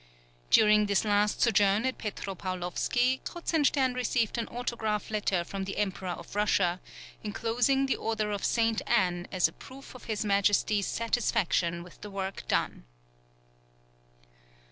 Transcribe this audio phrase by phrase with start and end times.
[0.49, 6.35] During this last sojourn at Petropaulovsky, Kruzenstern received an autograph letter from the Emperor of
[6.35, 6.81] Russia,
[7.23, 8.81] enclosing the order of St.
[8.87, 12.83] Anne as a proof of his Majesty's satisfaction with the work done.